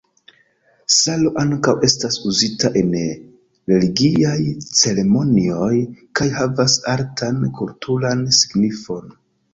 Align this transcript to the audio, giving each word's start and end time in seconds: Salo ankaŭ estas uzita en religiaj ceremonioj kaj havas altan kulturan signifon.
Salo 0.93 1.31
ankaŭ 1.41 1.73
estas 1.87 2.17
uzita 2.31 2.71
en 2.81 2.95
religiaj 3.73 4.39
ceremonioj 4.81 5.71
kaj 6.21 6.29
havas 6.41 6.79
altan 6.95 7.41
kulturan 7.61 8.29
signifon. 8.41 9.19